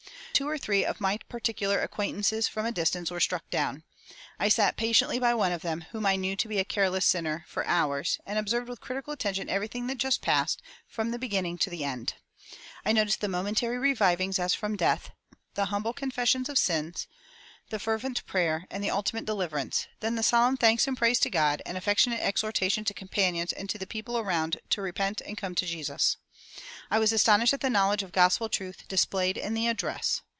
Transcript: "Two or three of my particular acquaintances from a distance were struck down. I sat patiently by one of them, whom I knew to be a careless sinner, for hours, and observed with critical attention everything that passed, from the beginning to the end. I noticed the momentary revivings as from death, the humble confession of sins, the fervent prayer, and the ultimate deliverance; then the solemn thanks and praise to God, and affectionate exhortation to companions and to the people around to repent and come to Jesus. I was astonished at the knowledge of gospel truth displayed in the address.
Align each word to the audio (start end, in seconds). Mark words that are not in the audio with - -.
"Two 0.33 0.49
or 0.49 0.57
three 0.57 0.83
of 0.83 0.99
my 0.99 1.19
particular 1.29 1.81
acquaintances 1.83 2.47
from 2.47 2.65
a 2.65 2.71
distance 2.71 3.11
were 3.11 3.19
struck 3.19 3.47
down. 3.51 3.83
I 4.39 4.49
sat 4.49 4.75
patiently 4.75 5.19
by 5.19 5.35
one 5.35 5.51
of 5.51 5.61
them, 5.61 5.81
whom 5.91 6.03
I 6.07 6.15
knew 6.15 6.35
to 6.37 6.47
be 6.47 6.57
a 6.57 6.65
careless 6.65 7.05
sinner, 7.05 7.45
for 7.47 7.63
hours, 7.67 8.17
and 8.25 8.39
observed 8.39 8.67
with 8.67 8.81
critical 8.81 9.13
attention 9.13 9.49
everything 9.49 9.85
that 9.85 10.03
passed, 10.21 10.63
from 10.87 11.11
the 11.11 11.19
beginning 11.19 11.59
to 11.59 11.69
the 11.69 11.83
end. 11.83 12.15
I 12.83 12.91
noticed 12.91 13.21
the 13.21 13.27
momentary 13.27 13.77
revivings 13.77 14.39
as 14.39 14.55
from 14.55 14.75
death, 14.75 15.11
the 15.53 15.65
humble 15.65 15.93
confession 15.93 16.43
of 16.49 16.57
sins, 16.57 17.05
the 17.69 17.77
fervent 17.77 18.25
prayer, 18.25 18.65
and 18.71 18.83
the 18.83 18.89
ultimate 18.89 19.25
deliverance; 19.25 19.85
then 19.99 20.15
the 20.15 20.23
solemn 20.23 20.57
thanks 20.57 20.87
and 20.87 20.97
praise 20.97 21.19
to 21.19 21.29
God, 21.29 21.61
and 21.67 21.77
affectionate 21.77 22.19
exhortation 22.19 22.83
to 22.85 22.95
companions 22.95 23.53
and 23.53 23.69
to 23.69 23.77
the 23.77 23.85
people 23.85 24.17
around 24.17 24.57
to 24.71 24.81
repent 24.81 25.21
and 25.21 25.37
come 25.37 25.53
to 25.53 25.67
Jesus. 25.67 26.17
I 26.89 26.97
was 26.97 27.11
astonished 27.13 27.53
at 27.53 27.61
the 27.61 27.69
knowledge 27.69 28.01
of 28.01 28.11
gospel 28.11 28.49
truth 28.49 28.87
displayed 28.87 29.37
in 29.37 29.53
the 29.53 29.67
address. 29.67 30.21